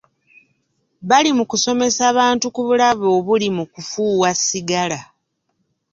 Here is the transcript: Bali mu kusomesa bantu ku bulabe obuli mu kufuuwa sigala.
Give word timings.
Bali 1.09 1.31
mu 1.37 1.43
kusomesa 1.51 2.03
bantu 2.19 2.45
ku 2.55 2.61
bulabe 2.67 3.05
obuli 3.17 3.47
mu 3.57 3.63
kufuuwa 3.73 4.29
sigala. 4.45 4.99